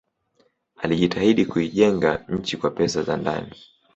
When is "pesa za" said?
2.71-3.17